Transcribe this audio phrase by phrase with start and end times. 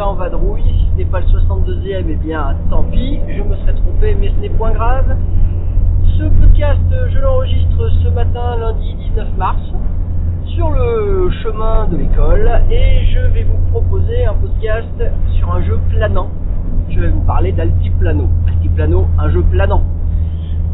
[0.00, 0.62] En vadrouille.
[0.62, 4.28] Si ce n'est pas le 62e, eh bien tant pis, je me serais trompé, mais
[4.28, 5.16] ce n'est point grave.
[6.18, 6.80] Ce podcast,
[7.10, 9.60] je l'enregistre ce matin, lundi 19 mars,
[10.46, 15.02] sur le chemin de l'école, et je vais vous proposer un podcast
[15.36, 16.28] sur un jeu planant.
[16.90, 18.28] Je vais vous parler d'Altiplano.
[18.48, 19.82] Altiplano, un jeu planant.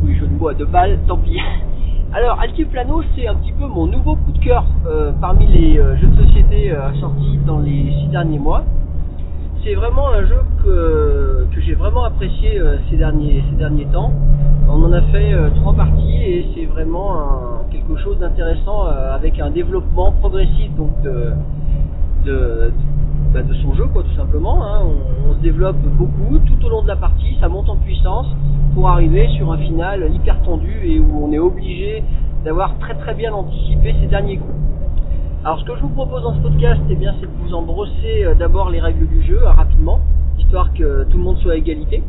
[0.02, 1.38] Oui, jeu de mots à deux balles, tant pis.
[2.12, 5.96] Alors, Altiplano, c'est un petit peu mon nouveau coup de cœur euh, parmi les euh,
[5.96, 8.64] jeux de société euh, sortis dans les six derniers mois.
[9.62, 13.42] C'est vraiment un jeu que, j'ai vraiment apprécié euh, ces, derniers,
[13.92, 14.10] temps.
[14.66, 19.38] On en a fait euh, trois parties et c'est vraiment quelque chose d'intéressant euh, avec
[19.38, 21.32] un développement progressif donc de,
[22.24, 22.72] de,
[23.34, 24.64] bah, son jeu quoi tout simplement.
[24.64, 24.80] hein.
[24.82, 28.28] On, on se développe beaucoup tout au long de la partie, ça monte en puissance
[28.74, 32.02] pour arriver sur un final hyper tendu et où on est obligé
[32.44, 34.69] d'avoir très très bien anticipé ses derniers coups.
[35.44, 37.62] Alors ce que je vous propose dans ce podcast, eh bien, c'est de vous en
[37.62, 40.00] brosser euh, d'abord les règles du jeu euh, rapidement,
[40.38, 42.02] histoire que tout le monde soit à égalité.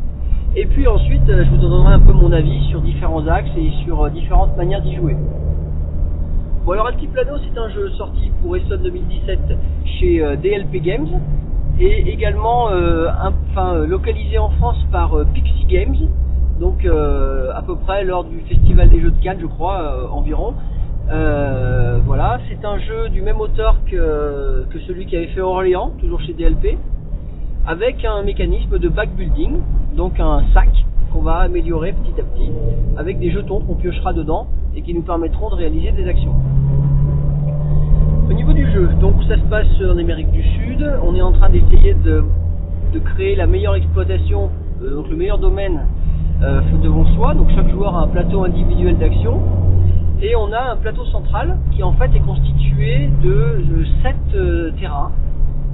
[0.54, 3.70] Et puis ensuite, euh, je vous donnerai un peu mon avis sur différents axes et
[3.84, 5.16] sur euh, différentes manières d'y jouer.
[6.66, 9.38] Bon alors Altiplano, c'est un jeu sorti pour Essen 2017
[9.98, 11.08] chez euh, DLP Games
[11.80, 15.96] et également enfin, localisé en France par Pixie Games,
[16.60, 20.52] donc à peu près lors du festival des jeux de Cannes, je crois, environ.
[21.10, 26.20] Euh, voilà, c'est un jeu du même auteur que, celui qui avait fait Orléans, toujours
[26.20, 26.78] chez DLP,
[27.66, 29.60] avec un mécanisme de backbuilding,
[29.96, 30.68] donc un sac
[31.12, 32.50] qu'on va améliorer petit à petit,
[32.96, 36.34] avec des jetons qu'on piochera dedans et qui nous permettront de réaliser des actions.
[38.28, 41.32] Au niveau du jeu, donc ça se passe en Amérique du Sud, on est en
[41.32, 42.24] train d'essayer de,
[42.94, 44.50] de créer la meilleure exploitation,
[44.82, 45.82] euh, donc le meilleur domaine
[46.42, 49.40] euh, devant soi, donc chaque joueur a un plateau individuel d'action,
[50.22, 55.10] et on a un plateau central qui en fait est constitué de, sept euh, terrains.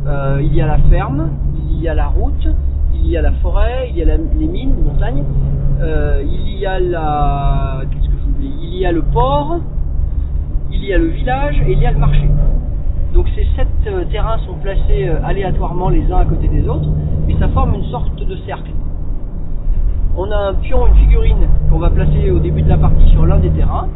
[0.06, 1.28] Euh, il y a la ferme,
[1.70, 2.48] il y a la route,
[2.94, 5.24] il y a la forêt, il y a les mines, les montagnes,
[5.82, 6.78] euh, il y a
[8.92, 9.58] le port,
[10.72, 12.26] il y a le village et il y a le marché.
[13.12, 13.68] Donc ces sept
[14.10, 16.88] terrains sont placés aléatoirement les uns à côté des autres
[17.28, 18.70] et ça forme une sorte de cercle.
[20.16, 23.26] On a un pion, une figurine qu'on va placer au début de la partie sur
[23.26, 23.88] l'un des terrains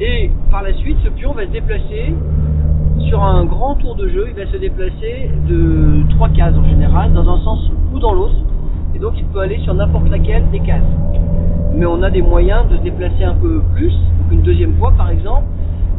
[0.00, 2.14] et par la suite ce pion va se déplacer
[3.00, 7.12] sur un grand tour de jeu, il va se déplacer de trois cases en général,
[7.12, 8.36] dans un sens ou dans l'autre,
[8.94, 10.82] et donc il peut aller sur n'importe laquelle des cases.
[11.74, 14.92] Mais on a des moyens de se déplacer un peu plus, donc une deuxième fois
[14.96, 15.44] par exemple,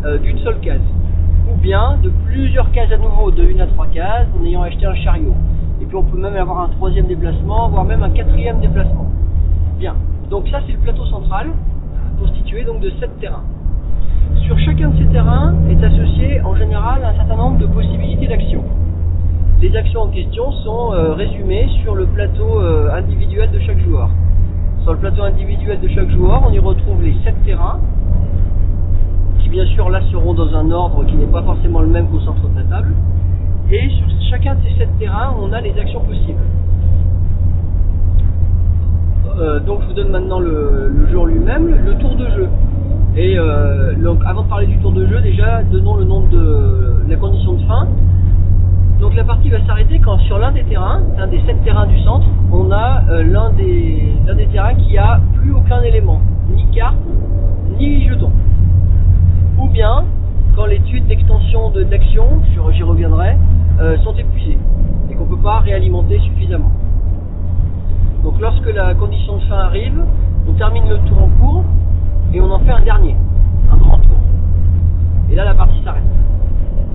[0.06, 0.82] euh, d'une seule case.
[1.52, 4.86] Ou bien de plusieurs cases à nouveau, de une à trois cases, en ayant acheté
[4.86, 5.36] un chariot.
[5.82, 9.10] Et puis on peut même avoir un troisième déplacement, voire même un quatrième déplacement.
[9.80, 9.96] Bien,
[10.30, 11.48] donc ça c'est le plateau central,
[12.20, 13.44] constitué donc de sept terrains.
[14.46, 18.64] Sur chacun de ces terrains est associé en général un certain nombre de possibilités d'action.
[19.62, 24.10] Les actions en question sont euh, résumées sur le plateau euh, individuel de chaque joueur.
[24.84, 27.80] Sur le plateau individuel de chaque joueur, on y retrouve les sept terrains,
[29.40, 32.20] qui bien sûr là seront dans un ordre qui n'est pas forcément le même qu'au
[32.20, 32.94] centre de la table.
[33.72, 36.42] Et sur chacun de ces sept terrains, on a les actions possibles.
[39.38, 42.48] Euh, donc je vous donne maintenant le, le en lui-même, le tour de jeu.
[43.16, 47.04] Et euh, donc, avant de parler du tour de jeu, déjà donnons le nom de
[47.10, 47.88] la condition de fin.
[49.02, 52.00] Donc la partie va s'arrêter quand sur l'un des terrains, l'un des sept terrains du
[52.04, 56.22] centre, on a euh, l'un des, des terrains qui a plus aucun élément,
[56.56, 56.96] ni carte,
[57.80, 58.32] ni jeton.
[59.60, 60.04] Ou bien
[60.56, 63.38] quand les tuiles d'extension de- d'action, je- j'y reviendrai,
[63.82, 64.58] euh, sont épuisées
[65.10, 66.72] et qu'on ne peut pas réalimenter suffisamment.
[68.24, 70.00] Donc lorsque la condition de fin arrive,
[70.48, 71.64] on termine le tour en cours
[72.34, 73.16] et on en fait un dernier,
[73.72, 74.18] un grand tour.
[75.32, 76.04] Et là la partie s'arrête.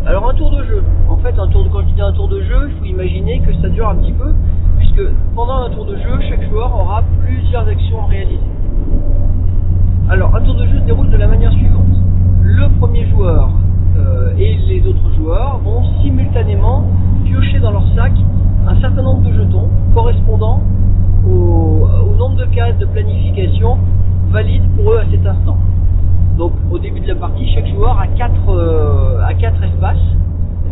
[0.07, 2.29] Alors un tour de jeu, en fait un tour de, quand je dis un tour
[2.29, 4.33] de jeu, il faut imaginer que ça dure un petit peu,
[4.79, 5.03] puisque
[5.35, 8.41] pendant un tour de jeu, chaque joueur aura plusieurs actions à réaliser.
[10.09, 11.83] Alors un tour de jeu se déroule de la manière suivante.
[12.43, 13.51] Le premier joueur
[13.97, 16.85] euh, et les autres joueurs vont simultanément
[17.25, 18.13] piocher dans leur sac
[18.69, 20.63] un certain nombre de jetons correspondant
[21.29, 23.79] au, au nombre de cases de planification
[24.31, 25.57] valides pour eux à cet instant.
[26.37, 28.33] Donc au début de la partie, chaque joueur a 4
[29.27, 30.17] a quatre espaces.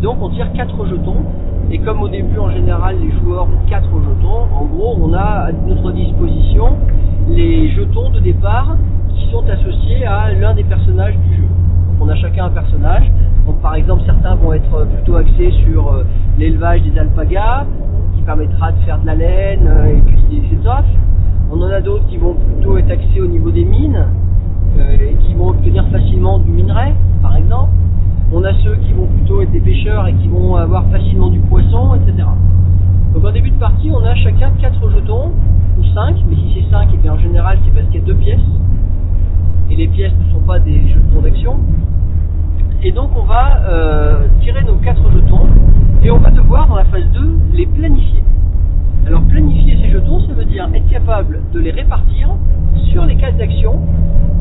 [0.02, 1.24] Donc on tire 4 jetons
[1.70, 5.48] Et comme au début, en général, les joueurs ont 4 jetons, en gros, on a
[5.48, 6.76] à notre disposition
[7.28, 8.76] les jetons de départ
[9.14, 11.42] qui sont associés à l'un des personnages du jeu.
[11.42, 13.10] Donc on a chacun un personnage.
[13.46, 16.04] Donc par exemple, certains vont être plutôt axés sur euh,
[16.38, 17.64] l'élevage des alpagas,
[18.16, 20.84] qui permettra de faire de la laine euh, et puis des étoffes.
[21.50, 24.06] On en a d'autres qui vont plutôt être axés au niveau des mines,
[24.78, 27.70] euh, et qui vont obtenir facilement du minerai, par exemple.
[28.32, 31.38] On a ceux qui vont plutôt être des pêcheurs et qui vont avoir facilement du
[31.40, 32.26] poisson, etc.
[33.12, 35.30] Donc en début de partie, on a chacun 4 jetons,
[35.78, 38.06] ou 5, mais si c'est 5, et bien en général c'est parce qu'il y a
[38.06, 38.40] deux pièces,
[39.70, 41.60] et les pièces ne sont pas des jetons d'action.
[42.82, 45.46] Et donc on va euh, tirer nos 4 jetons,
[46.02, 48.24] et on va devoir dans la phase 2 les planifier.
[49.06, 52.30] Alors planifier ces jetons, ça veut dire être capable de les répartir
[52.90, 53.80] sur les cases d'action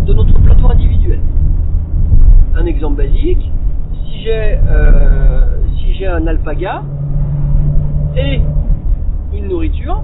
[0.05, 1.19] de notre plateau individuel.
[2.55, 3.51] Un exemple basique,
[4.05, 6.83] si j'ai euh, si un alpaga
[8.15, 8.41] et
[9.33, 10.03] une nourriture,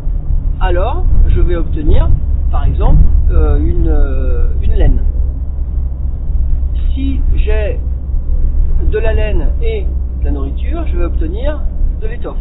[0.59, 2.09] alors je vais obtenir
[2.51, 2.99] par exemple
[3.31, 5.01] euh, une laine.
[6.93, 7.79] Si j'ai
[8.91, 9.85] de la laine et
[10.21, 11.59] de la nourriture, je vais obtenir
[12.01, 12.37] de l'étoffe.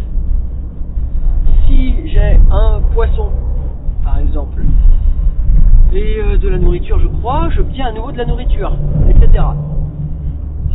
[1.67, 3.31] Si j'ai un poisson,
[4.05, 4.63] par exemple,
[5.93, 8.73] et euh, de la nourriture, je crois, j'obtiens à nouveau la nourriture,
[9.09, 9.45] etc.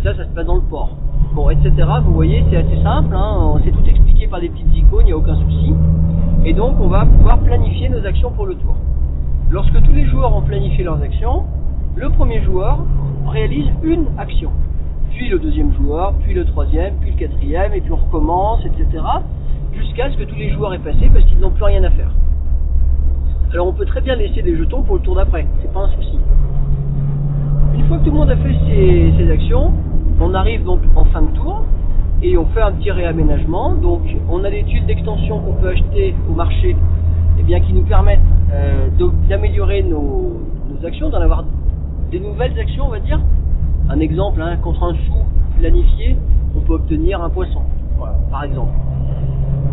[0.02, 0.96] Ça, ça se passe dans le port.
[1.36, 1.72] Bon, etc.
[2.06, 5.12] Vous voyez, c'est assez simple, hein, c'est tout expliqué par des petites icônes, il n'y
[5.12, 5.74] a aucun souci.
[6.46, 8.76] Et donc, on va pouvoir planifier nos actions pour le tour.
[9.52, 11.44] Lorsque tous les joueurs ont planifié leurs actions,
[11.98, 12.80] le premier joueur
[13.28, 14.52] réalise une action.
[15.10, 19.04] Puis le deuxième joueur, puis le troisième, puis le quatrième, et puis on recommence, etc.
[19.74, 22.12] Jusqu'à ce que tous les joueurs aient passé parce qu'ils n'ont plus rien à faire.
[23.52, 25.90] Alors on peut très bien laisser des jetons pour le tour d'après, c'est pas un
[25.90, 26.18] souci.
[27.74, 28.56] Une fois que tout le monde a fait
[29.18, 29.72] ses, actions,
[30.20, 31.64] on arrive donc en fin de tour
[32.22, 33.74] et on fait un petit réaménagement.
[33.74, 36.76] Donc on a des tuiles d'extension qu'on peut acheter au marché
[37.40, 38.20] eh bien, qui nous permettent
[38.54, 38.90] euh,
[39.28, 40.40] d'améliorer nos,
[40.86, 41.46] actions, d'en avoir
[42.12, 43.20] des nouvelles actions, on va dire.
[43.90, 45.14] Un exemple, hein, contre un sou
[45.60, 46.18] planifié,
[46.56, 47.62] on peut obtenir un poisson,
[48.30, 48.72] par exemple.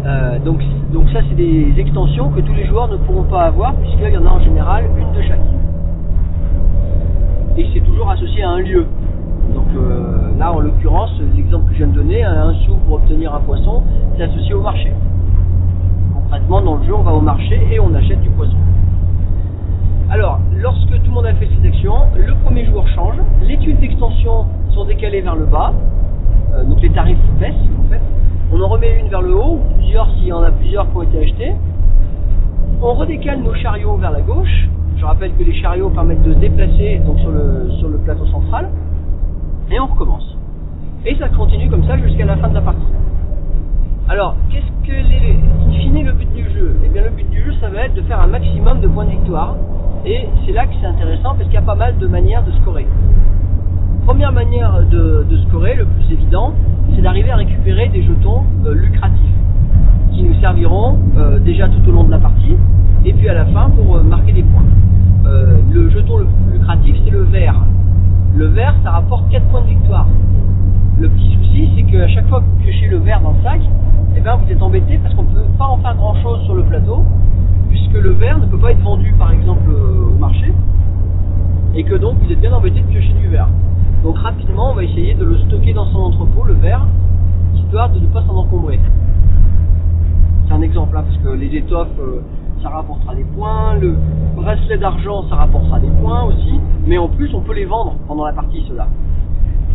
[0.06, 0.62] Euh, donc,
[0.92, 4.16] donc ça, c'est des extensions que tous les joueurs ne pourront pas avoir, puisqu'il y
[4.16, 5.59] en a en général une de chaque.
[7.56, 8.86] Et c'est toujours associé à un lieu.
[9.54, 13.34] Donc euh, là, en l'occurrence, l'exemple que je viens de donner, un sou pour obtenir
[13.34, 13.82] un poisson,
[14.16, 14.92] c'est associé au marché.
[16.14, 18.56] Concrètement, dans le jeu, on va au marché et on achète du poisson.
[20.10, 23.78] Alors, lorsque tout le monde a fait ses actions, le premier joueur change, les tuiles
[23.78, 25.72] d'extension sont décalées vers le bas,
[26.54, 28.00] euh, donc les tarifs baissent en fait.
[28.52, 30.96] On en remet une vers le haut, ou plusieurs s'il y en a plusieurs qui
[30.96, 31.52] ont été achetés.
[32.82, 34.68] On redécale nos chariots vers la gauche.
[35.00, 38.68] Je rappelle que les chariots permettent de se déplacer donc sur le, plateau central.
[39.70, 40.36] Et on recommence.
[41.06, 42.92] Et ça continue comme ça jusqu'à la fin de la partie.
[44.10, 45.36] Alors, qu'est-ce que les,
[45.68, 46.76] in fine le but du jeu?
[46.84, 49.06] Eh bien, le but du jeu, ça va être de faire un maximum de points
[49.06, 49.56] de victoire.
[50.04, 52.52] Et c'est là que c'est intéressant parce qu'il y a pas mal de manières de
[52.60, 52.86] scorer.
[54.04, 56.52] Première manière de, de scorer, le plus évident,
[56.94, 59.16] c'est d'arriver à récupérer des jetons euh, lucratifs
[60.12, 62.56] qui nous serviront euh, déjà tout au long de la partie
[63.04, 64.64] et puis à la fin pour euh, marquer des points.
[65.26, 67.56] Euh, le jeton le plus lucratif, c'est le vert.
[68.34, 70.06] Le vert, ça rapporte 4 points de victoire.
[70.98, 73.60] Le petit souci, c'est qu'à chaque fois que vous piochez le vert dans le sac,
[74.16, 76.54] eh ben, vous êtes embêté parce qu'on ne peut pas en faire grand chose sur
[76.54, 77.04] le plateau,
[77.68, 80.52] puisque le vert ne peut pas être vendu par exemple euh, au marché,
[81.74, 83.48] et que donc vous êtes bien embêté de piocher du vert.
[84.02, 86.86] Donc rapidement, on va essayer de le stocker dans son entrepôt, le vert,
[87.54, 88.80] histoire de ne pas s'en encombrer.
[90.46, 91.88] C'est un exemple, hein, parce que les étoffes,
[92.62, 93.96] ça rapportera des points, le
[94.36, 98.24] bracelet d'argent, ça rapportera des points aussi, mais en plus, on peut les vendre pendant
[98.24, 98.88] la partie, ceux-là.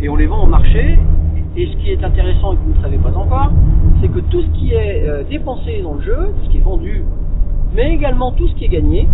[0.02, 0.98] Et on les vend au marché,
[1.56, 3.50] et ce qui est intéressant et que vous ne savez pas encore,
[4.00, 6.60] c'est que tout ce qui est euh, dépensé dans le jeu, tout ce qui est
[6.60, 7.04] vendu,
[7.74, 9.08] mais également tout ce qui est gagné,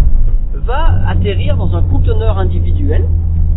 [0.54, 3.06] va atterrir dans un conteneur individuel,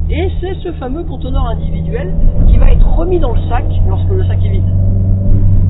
[0.09, 2.13] et c'est ce fameux conteneur individuel
[2.47, 4.69] qui va être remis dans le sac lorsque le sac est vide.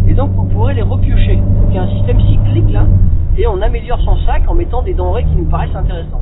[0.08, 1.38] Et donc vous pourrez les repiocher.
[1.38, 2.86] Donc il y a un système cyclique là,
[3.38, 6.22] et on améliore son sac en mettant des denrées qui nous paraissent intéressantes.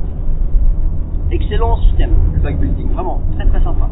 [1.30, 3.88] Excellent système, le backbuilding, vraiment, très très sympa.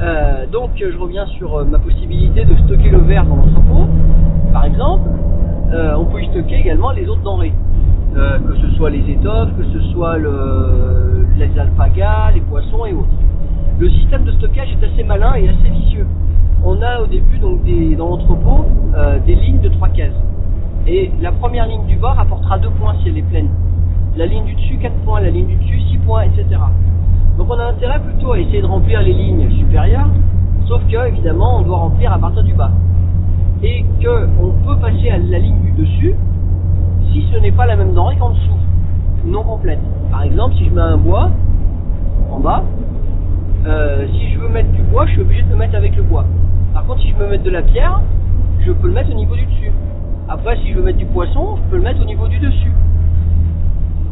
[0.00, 3.86] Euh, donc je reviens sur euh, ma possibilité de stocker le verre dans l'entrepôt,
[4.52, 5.08] par exemple.
[5.72, 7.52] Euh, on peut y stocker également les autres denrées,
[8.14, 13.08] que ce soit les étoffes, que ce soit le, les alpagas, les poissons et autres.
[13.78, 16.06] Le système de stockage est assez malin et assez vicieux.
[16.62, 18.66] On a au début donc des, dans l'entrepôt
[19.26, 20.12] des lignes de trois cases.
[20.86, 23.48] Et la première ligne du bas rapportera 2 points si elle est pleine.
[24.16, 26.46] La ligne du dessus 4 points, la ligne du dessus 6 points, etc.
[27.38, 30.08] Donc on a intérêt plutôt à essayer de remplir les lignes supérieures,
[30.66, 32.70] sauf que évidemment on doit remplir à partir du bas.
[33.62, 36.16] et qu'on peut passer à la ligne du dessus
[37.12, 38.58] si ce n'est pas la même denrée qu'en dessous,
[39.24, 39.78] non complète.
[40.10, 41.30] Par exemple, si je mets un bois
[42.30, 42.64] en bas,
[43.66, 46.02] euh, si je veux mettre du bois, je suis obligé de le mettre avec le
[46.02, 46.24] bois.
[46.74, 48.00] Par contre, si je veux mettre de la pierre,
[48.60, 49.70] je peux le mettre au niveau du dessus.
[50.32, 52.72] Après, si je veux mettre du poisson, je peux le mettre au niveau du dessus.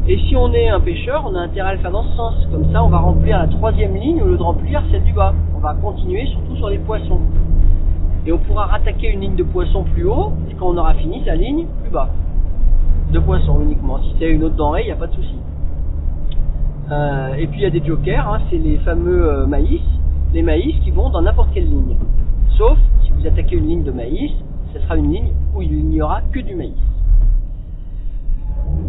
[0.07, 2.35] Et si on est un pêcheur, on a intérêt à le faire dans ce sens.
[2.53, 5.33] Comme ça, on va remplir la troisième ligne au lieu de remplir celle du bas.
[5.57, 7.21] On va continuer surtout sur les poissons.
[8.27, 11.35] Et on pourra rattaquer une ligne de poisson plus haut quand on aura fini sa
[11.35, 12.11] ligne plus bas.
[13.15, 13.99] De poisson uniquement.
[14.03, 15.37] Si c'est une autre denrée, il n'y a pas de souci.
[16.93, 19.81] Euh, et puis il y a des jokers, hein, c'est les fameux euh, maïs.
[20.35, 21.97] Les maïs qui vont dans n'importe quelle ligne.
[22.59, 24.33] Sauf si vous attaquez une ligne de maïs,
[24.73, 26.75] ce sera une ligne où il n'y aura que du maïs.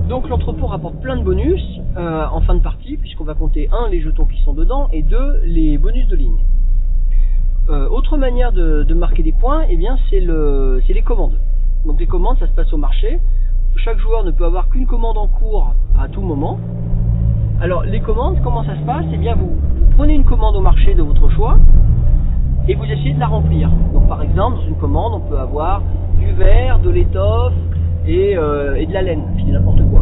[0.08, 1.62] Donc l'entrepôt rapporte plein de bonus
[1.98, 5.04] euh, en fin de partie, puisqu'on va compter un les jetons qui sont dedans et
[5.04, 6.44] deux les bonus de ligne.
[7.70, 11.40] Euh, autre manière de, marquer des points, eh bien c'est le, les commandes.
[11.86, 13.20] Donc les commandes, ça se passe au marché.
[13.78, 16.60] Chaque joueur ne peut avoir qu'une commande en cours à tout moment.
[17.62, 19.06] Alors les commandes, comment ça se passe?
[19.14, 19.56] Eh bien vous
[19.96, 21.58] prenez une commande au marché de votre choix
[22.72, 23.70] et vous essayez de la remplir.
[23.94, 25.82] Donc par exemple, dans une commande, on peut avoir
[26.18, 27.54] du verre, de l'étoffe
[28.08, 30.00] et, euh, de la laine, je n'importe quoi.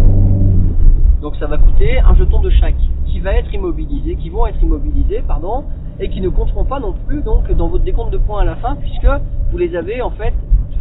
[1.20, 2.76] Donc ça va coûter un jeton de chaque
[3.08, 5.64] qui va être immobilisé, qui vont être immobilisés, pardon,
[6.00, 8.56] et qui ne compteront pas non plus donc dans votre décompte de points à la
[8.58, 9.08] fin puisque
[9.52, 10.34] vous les avez en fait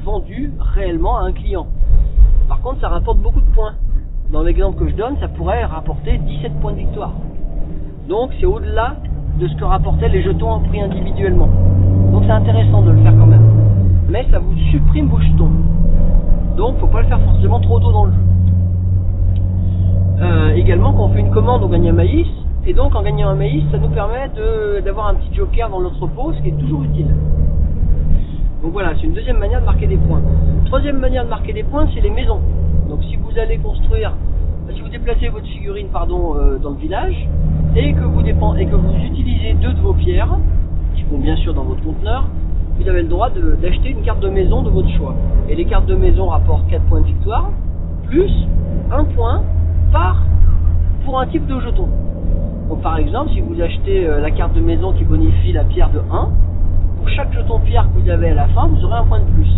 [0.05, 1.69] vendus réellement à un client.
[2.49, 3.77] Par contre, ça rapporte beaucoup de points.
[4.31, 7.13] Dans l'exemple que je donne, ça pourrait rapporter 17 points de victoire.
[8.07, 8.97] Donc c'est au-delà
[9.39, 11.49] de ce que rapportaient les jetons pris individuellement.
[12.29, 13.47] C'est intéressant de le faire quand même.
[14.11, 15.49] Mais ça vous supprime vos jetons.
[16.59, 18.19] Donc faut pas le faire forcément trop tôt dans le jeu.
[20.21, 22.27] Euh, également, quand on fait une commande, on gagne un maïs.
[22.67, 24.29] Et donc en gagnant un maïs, ça nous permet
[24.85, 27.09] d'avoir un petit joker dans l'entrepôt, ce qui est toujours utile.
[28.63, 30.21] Donc voilà, c'est une deuxième manière de marquer des points.
[30.67, 32.41] Troisième manière de marquer des points, c'est les maisons.
[32.91, 34.13] Donc si vous allez construire,
[34.75, 37.27] si vous déplacez votre figurine pardon, euh, dans le village,
[37.75, 40.37] et que, vous et que vous utilisez deux de vos pierres,
[40.99, 42.25] qui vont bien sûr dans votre conteneur,
[42.79, 45.15] vous avez le droit d'acheter une carte de maison de votre choix.
[45.49, 47.51] Et les cartes de maison rapportent 4 points de victoire,
[48.07, 48.31] plus
[48.91, 49.43] un point
[49.93, 50.23] par
[51.05, 51.89] pour un type de jeton.
[52.69, 55.91] Donc par exemple, si vous achetez euh, la carte de maison qui bonifie la pierre
[55.91, 56.29] de 1,
[56.99, 59.31] pour chaque jeton pierre que vous avez à la fin, vous aurez un point de
[59.33, 59.51] plus.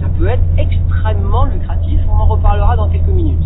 [0.00, 3.44] Ça peut être extrêmement lucratif, on en reparlera dans quelques minutes.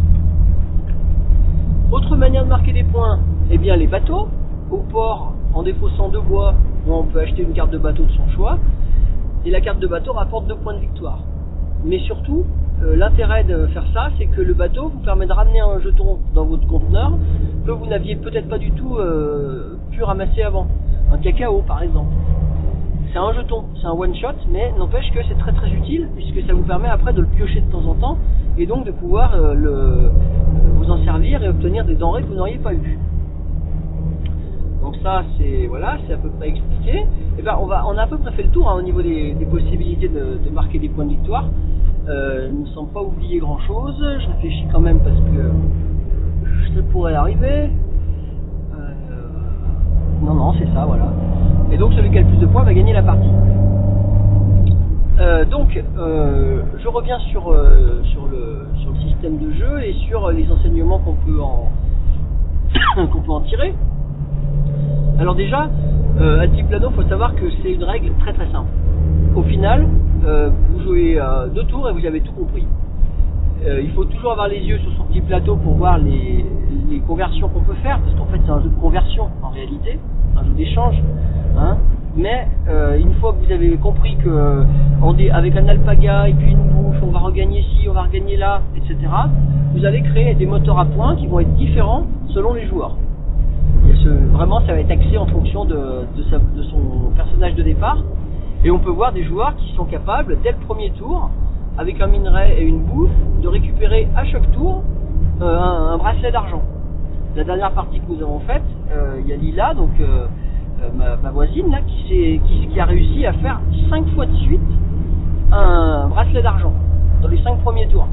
[1.90, 3.18] Autre manière de marquer des points,
[3.50, 4.28] eh bien les bateaux.
[4.70, 6.54] Au port, en défaussant deux bois,
[6.88, 8.58] on peut acheter une carte de bateau de son choix.
[9.44, 11.20] Et la carte de bateau rapporte deux points de victoire.
[11.84, 12.44] Mais surtout,
[12.82, 16.18] euh, l'intérêt de faire ça, c'est que le bateau vous permet de ramener un jeton
[16.34, 17.12] dans votre conteneur
[17.66, 20.66] que vous n'aviez peut-être pas du tout euh, pu ramasser avant.
[21.12, 22.12] Un cacao, par exemple.
[23.12, 26.46] C'est un jeton, c'est un one shot, mais n'empêche que c'est très très utile puisque
[26.46, 28.16] ça vous permet après de le piocher de temps en temps
[28.56, 30.08] et donc de pouvoir euh,
[30.76, 32.98] vous en servir et obtenir des denrées que vous n'auriez pas eues.
[34.82, 37.06] Donc ça, c'est voilà, c'est à peu près expliqué.
[37.38, 39.00] Et ben, on va, on a à peu près fait le tour hein, au niveau
[39.00, 41.48] des, possibilités de, marquer des points de victoire.
[42.08, 43.94] Euh, ne me pas oublier grand chose.
[44.00, 47.70] Je réfléchis quand même parce que ça pourrait arriver.
[48.74, 48.92] Euh,
[50.20, 51.12] non, non, c'est ça, voilà.
[51.70, 53.30] Et donc celui qui a le plus de points va gagner la partie.
[55.20, 57.42] Euh, donc, euh, je reviens sur,
[58.12, 61.68] sur, le, sur le système de jeu et sur les enseignements qu'on peut en
[63.12, 63.74] qu'on peut en tirer.
[65.22, 65.70] Alors déjà,
[66.20, 68.70] euh, Altiplano, il faut savoir que c'est une règle très très simple.
[69.36, 69.86] Au final,
[70.24, 71.16] euh, vous jouez
[71.54, 72.66] deux tours et vous avez tout compris.
[73.64, 76.44] Euh, il faut toujours avoir les yeux sur son petit plateau pour voir les,
[77.06, 80.00] conversions qu'on peut faire, parce qu'en fait c'est un jeu de conversion en réalité,
[80.36, 80.96] un jeu d'échange.
[81.56, 81.76] Hein.
[82.16, 84.64] Mais euh, une fois que vous avez compris que
[85.32, 88.62] avec un alpaga et puis une bouche, on va regagner ici, on va regagner là,
[88.76, 88.96] etc.
[89.72, 92.96] Vous allez créer des moteurs à points qui vont être différents selon les joueurs.
[94.04, 96.06] Vraiment, ça va être axé en fonction de,
[96.70, 97.98] son personnage de départ.
[98.64, 101.30] Et on peut voir des joueurs qui sont capables, dès le premier tour,
[101.78, 103.10] avec un minerai et une bouffe,
[103.42, 104.82] de récupérer à chaque tour
[105.40, 106.62] euh, un, bracelet d'argent.
[107.34, 110.26] La dernière partie que nous avons faite, euh, il y a Lila, donc euh,
[110.94, 112.40] ma, voisine, là, qui,
[112.78, 114.60] a réussi à faire 5 fois de suite
[115.50, 116.72] un bracelet d'argent
[117.20, 118.06] dans les 5 premiers tours.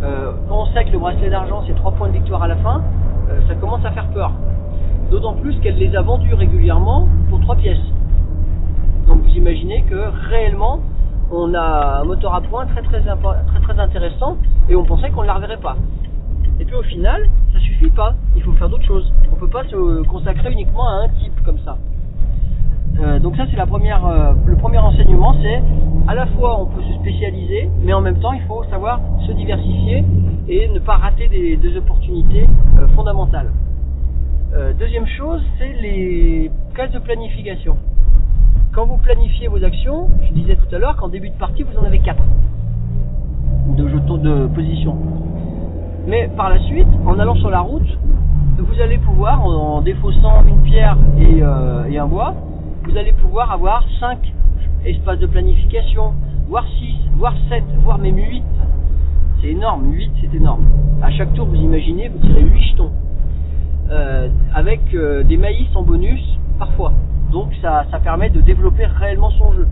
[0.00, 2.82] quand on sait que le bracelet d'argent c'est 3 points de victoire à la fin,
[3.48, 4.32] ça commence à faire peur.
[5.10, 7.78] D'autant plus qu'elle les a vendus régulièrement pour 3 pièces.
[9.06, 10.80] Donc vous imaginez que réellement
[11.30, 14.36] on a un moteur à points très très, très, très intéressant
[14.68, 15.76] et on pensait qu'on ne la reverrait pas.
[16.58, 19.12] Et puis au final, ça suffit pas, il faut faire d'autres choses.
[19.32, 21.76] On peut pas se consacrer uniquement à un type comme ça.
[23.00, 25.62] Euh, donc ça c'est la euh, le premier enseignement, c'est
[26.08, 29.32] à la fois on peut se spécialiser, mais en même temps il faut savoir se
[29.32, 30.04] diversifier
[30.48, 32.46] et ne pas rater des, des opportunités
[32.78, 33.50] euh, fondamentales.
[34.54, 37.76] Euh, deuxième chose, c'est les cases de planification.
[38.72, 41.76] Quand vous planifiez vos actions, je disais tout à l'heure qu'en début de partie vous
[41.78, 42.22] en avez quatre
[43.76, 44.96] de jetons de position.
[46.06, 47.98] Mais par la suite, en allant sur la route,
[48.58, 52.34] vous allez pouvoir, en, défaussant une pierre et, euh, et un bois,
[52.84, 54.18] vous allez pouvoir avoir 5
[54.84, 56.14] espaces de planification,
[56.48, 58.42] voire 6, voire 7, voire même 8.
[59.40, 60.64] C'est énorme, 8 c'est énorme.
[61.02, 62.92] À chaque tour, vous imaginez, vous tirez 8 jetons.
[63.90, 66.20] Euh, avec euh, des maïs en bonus,
[66.58, 66.92] parfois.
[67.30, 69.68] Donc ça, permet de développer réellement son jeu.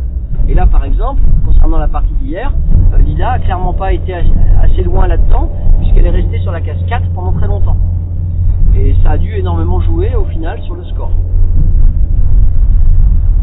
[0.49, 2.53] Et là, par exemple, concernant la partie d'hier,
[2.93, 6.79] euh, Lila a clairement pas été assez, loin là-dedans, puisqu'elle est restée sur la case
[6.89, 7.77] 4 pendant très longtemps.
[8.77, 11.11] Et ça a dû énormément jouer au final sur le score.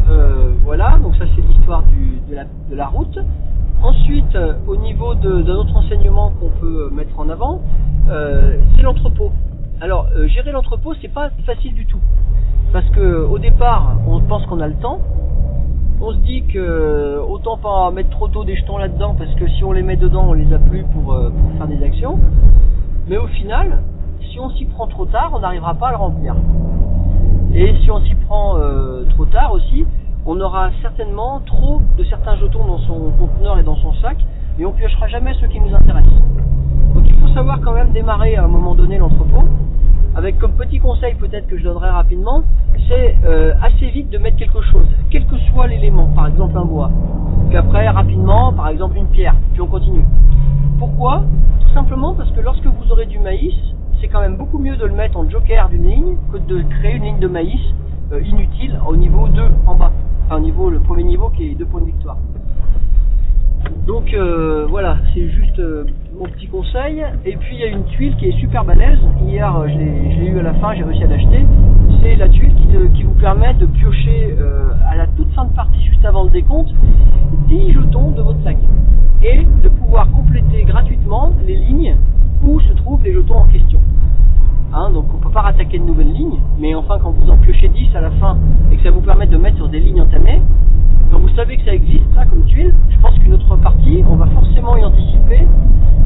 [0.08, 1.84] Euh, voilà, donc ça c'est l'histoire
[2.30, 3.18] de la, route.
[3.82, 7.60] Ensuite, au niveau d'un autre enseignement qu'on peut mettre en avant,
[8.06, 9.32] c'est l'entrepôt.
[9.82, 11.98] Alors, euh, gérer l'entrepôt, c'est pas facile du tout.
[12.72, 15.00] Parce que au départ, on pense qu'on a le temps.
[16.00, 19.64] On se dit que autant pas mettre trop tôt des jetons là-dedans, parce que si
[19.64, 22.16] on les met dedans, on les a plus pour, euh, pour faire des actions.
[23.08, 23.82] Mais au final,
[24.30, 26.36] si on s'y prend trop tard, on n'arrivera pas à le remplir.
[27.52, 29.84] Et si on s'y prend euh, trop tard aussi,
[30.26, 34.18] on aura certainement trop de certains jetons dans son conteneur et dans son sac,
[34.60, 36.22] et on piochera jamais ceux qui nous intéressent.
[37.34, 39.44] Savoir quand même démarrer à un moment donné l'entrepôt,
[40.14, 42.42] avec comme petit conseil peut-être que je donnerai rapidement,
[42.88, 46.66] c'est euh, assez vite de mettre quelque chose, quel que soit l'élément, par exemple un
[46.66, 46.90] bois,
[47.48, 50.04] puis après rapidement, par exemple une pierre, puis on continue.
[50.78, 51.22] Pourquoi?
[51.62, 53.54] Tout simplement parce que lorsque vous aurez du maïs,
[54.02, 56.96] c'est quand même beaucoup mieux de le mettre en joker d'une ligne que de créer
[56.96, 57.60] une ligne de maïs
[58.12, 59.92] euh, inutile au niveau 2 en bas.
[60.26, 62.18] Enfin, au niveau, le premier niveau qui est 2 points de victoire.
[63.86, 65.58] Donc euh, voilà, c'est juste
[66.28, 67.04] petit conseil.
[67.24, 68.98] Et puis il y a une tuile qui est super balèze.
[69.26, 71.44] Hier, euh, je l'ai eu à la fin, j'ai réussi à l'acheter.
[72.02, 72.52] C'est la tuile
[72.94, 76.30] qui, vous permet de piocher euh, à la toute fin de partie, juste avant le
[76.30, 76.72] décompte,
[77.48, 78.56] 10 jetons de votre sac.
[79.22, 81.96] Et de pouvoir compléter gratuitement les lignes
[82.44, 83.80] où se trouvent les jetons en question.
[84.74, 87.68] Hein, donc on peut pas rattaquer de nouvelles lignes, mais enfin quand vous en piochez
[87.68, 88.38] 10 à la fin
[88.72, 90.40] et que ça vous permet de mettre sur des lignes entamées,
[91.12, 94.16] donc vous savez que ça existe, ça, comme tuile, je pense qu'une autre partie, on
[94.16, 95.46] va forcément y anticiper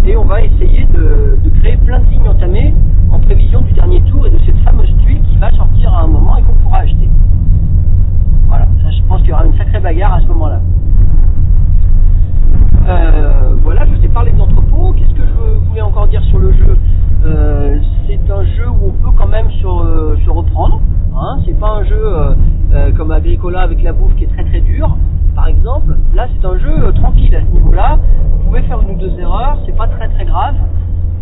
[0.06, 2.74] et on va essayer de, créer plein de lignes entamées
[3.10, 6.06] en prévision du dernier tour et de cette fameuse tuile qui va sortir à un
[6.06, 7.08] moment et qu'on pourra acheter.
[8.48, 10.60] Voilà, ça, je pense qu'il y aura une sacrée bagarre à ce moment-là.
[12.88, 14.94] Euh, voilà, je vous ai parlé de l'entrepôt.
[14.96, 16.78] Qu'est-ce que je voulais encore dire sur le jeu
[17.24, 20.80] Euh, C'est un jeu où on peut quand même se, euh, se reprendre.
[21.18, 22.34] Hein c'est pas un jeu euh,
[22.74, 24.96] euh, comme Agricola avec la bouffe qui est très très dur.
[25.34, 27.98] Par exemple, là c'est un jeu euh, tranquille à ce niveau-là.
[28.32, 30.54] Vous pouvez faire une ou deux erreurs, c'est pas très très grave.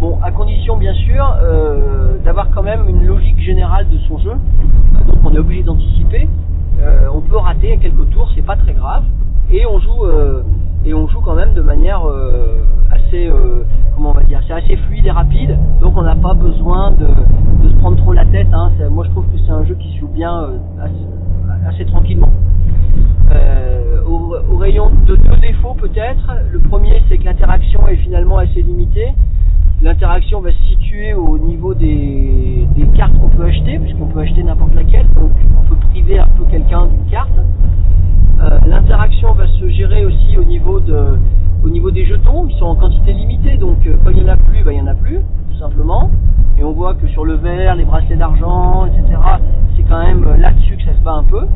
[0.01, 4.33] Bon, à condition bien sûr euh, d'avoir quand même une logique générale de son jeu.
[4.33, 6.29] Euh, donc on est obligé d'anticiper.
[6.83, 9.05] Euh, on peut rater quelques tours, c'est très grave.
[9.51, 10.43] Et on joue euh,
[10.85, 13.65] et on joue quand même de manière euh, assez euh,
[13.95, 15.59] comment on va dire c'est assez fluide et rapide.
[15.81, 17.07] Donc on n'a pas besoin de,
[17.63, 18.71] de se prendre trop la tête hein.
[18.91, 20.49] Moi je trouve que c'est un jeu qui se joue bien
[21.67, 22.31] assez, tranquillement.
[24.07, 26.33] Au, au rayon de deux défauts peut-être.
[26.51, 29.13] Le premier c'est que l'interaction est finalement assez limitée.
[29.83, 34.43] L'interaction va se situer au niveau des, des cartes qu'on peut acheter puisqu'on peut acheter
[34.43, 35.07] n'importe laquelle.
[35.15, 37.31] Donc on peut priver un peu quelqu'un d'une carte
[42.49, 44.77] ils sont en quantité limitée, donc euh, quand il n'y en a plus, bah, il
[44.77, 46.11] n'y en a plus, tout simplement.
[46.59, 49.19] Et on voit que sur le verre, les bracelets d'argent, etc.,
[49.77, 51.47] c'est quand même euh, là-dessus que ça se bat un peu.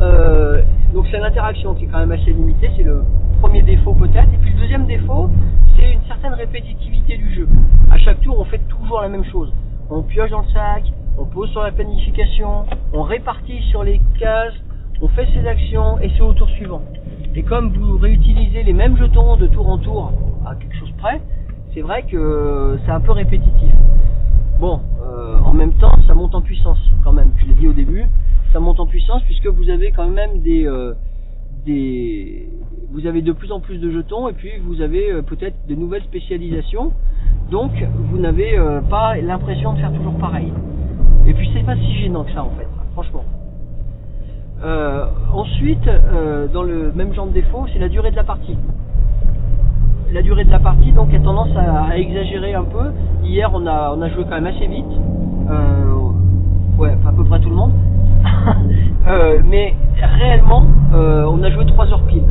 [0.00, 3.02] Euh, donc c'est l'interaction qui est quand même assez limitée, c'est le
[3.40, 4.32] premier défaut peut-être.
[4.32, 5.28] Et puis le deuxième défaut,
[5.76, 7.48] c'est une certaine répétitivité du jeu.
[7.90, 9.52] À chaque tour, on fait toujours la même chose.
[9.90, 10.84] On pioche dans le sac,
[11.18, 14.54] on pose sur la planification, on répartit sur les cases,
[15.00, 16.82] on fait ses actions et c'est au tour suivant.
[17.36, 20.12] Et comme vous réutilisez les mêmes jetons de tour en tour
[20.46, 21.20] à quelque chose près,
[21.72, 23.72] c'est vrai que c'est un peu répétitif.
[24.60, 27.30] Bon, euh, en même temps, ça monte en puissance quand même.
[27.38, 28.04] Je l'ai dit au début,
[28.52, 30.94] ça monte en puissance puisque vous avez quand même des, euh,
[31.66, 32.48] des,
[32.92, 35.74] vous avez de plus en plus de jetons et puis vous avez euh, peut-être de
[35.74, 36.92] nouvelles spécialisations.
[37.50, 37.72] Donc,
[38.10, 40.52] vous n'avez euh, pas l'impression de faire toujours pareil.
[41.26, 43.24] Et puis, c'est pas si gênant que ça en fait, franchement.
[45.34, 48.56] Ensuite, euh, dans le même genre de défaut, c'est la durée de la partie.
[50.12, 52.92] La durée de la partie donc a tendance à, exagérer un peu.
[53.24, 54.84] Hier, on a, on a joué quand même assez vite.
[55.50, 57.72] Euh, ouais, à peu près tout le monde.
[59.06, 60.62] Euh, mais réellement,
[60.94, 62.24] on a joué 3 heures pile.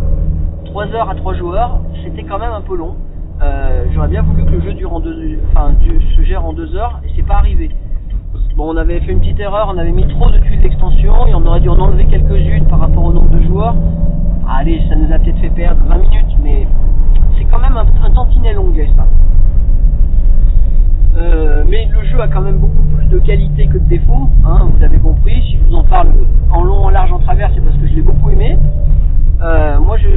[0.65, 2.95] 3 heures à 3 joueurs, c'était quand même un peu long.
[3.93, 5.73] J'aurais bien voulu que le jeu dure en deux, enfin,
[6.17, 7.69] se gère en 2 heures, et c'est pas arrivé.
[8.55, 11.33] Bon, on avait fait une petite erreur, on avait mis trop de tuiles d'extension, et
[11.33, 13.75] on aurait dû en enlever quelques-unes par rapport au nombre de joueurs.
[14.47, 16.67] Allez, ça nous a peut-être fait perdre 20 minutes, mais
[17.37, 19.07] c'est quand même un, un tantinet longuet, ça.
[21.15, 24.69] Euh, mais le jeu a quand même beaucoup plus de qualité que de défauts, hein,
[24.75, 25.41] vous avez compris.
[25.43, 26.09] Si je vous en parle
[26.51, 28.57] en long, en large, en travers, c'est parce que je l'ai beaucoup aimé.
[29.41, 30.07] Euh, moi, je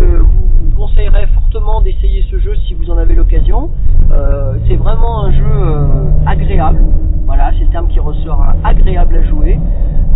[0.86, 3.70] conseillerais fortement d'essayer ce jeu si vous en avez l'occasion.
[4.12, 5.86] Euh, c'est vraiment un jeu euh,
[6.26, 6.78] agréable.
[7.26, 9.58] Voilà, c'est le terme qui ressort, hein, agréable à jouer.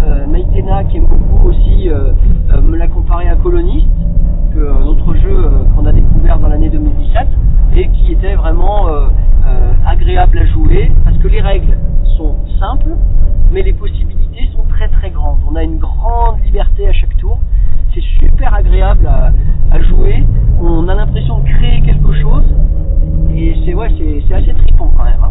[0.05, 2.13] Euh, Maïtena, qui aime beaucoup aussi, euh,
[2.63, 3.89] me l'a comparé à Colonist,
[4.55, 5.45] que un autre jeu
[6.39, 7.27] dans l'année 2017
[7.77, 9.09] et qui était vraiment euh,
[9.47, 11.77] euh, agréable à jouer parce que les règles
[12.17, 12.91] sont simples,
[13.53, 15.41] mais les possibilités sont très très grandes.
[15.51, 17.39] On a une grande liberté à chaque tour.
[17.95, 19.33] C'est super agréable à,
[19.83, 20.25] jouer.
[20.61, 22.45] On a l'impression de créer quelque chose
[23.35, 23.89] et c'est ouais,
[24.29, 25.23] c'est assez trippant quand même.
[25.23, 25.31] hein.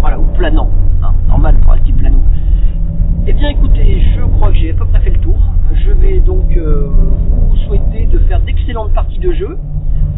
[0.00, 0.70] Voilà, ou planant,
[1.02, 2.18] hein, normal pour un type plano.
[3.26, 5.38] Eh bien écoutez, je crois que j'ai à peu près fait le tour.
[5.74, 9.58] Je vais donc euh, vous souhaiter de faire d'excellentes parties de jeu,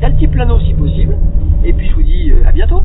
[0.00, 1.16] d'altiplano si possible,
[1.64, 2.82] et puis je vous dis euh, à bientôt.